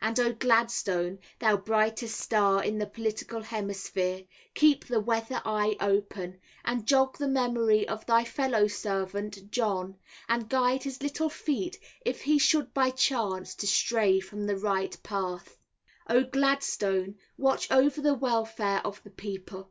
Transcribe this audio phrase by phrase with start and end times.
[0.00, 6.40] And O Gladstone, thou brightest star in the political hemisphere; keep thy weather eye open,
[6.64, 9.94] and jog the memory of thy fellow servant John,
[10.28, 15.00] and guide his little feet if he should by chance to stray from the right
[15.04, 15.56] path.
[16.10, 19.70] O Gladstone watch over the welfare of the people.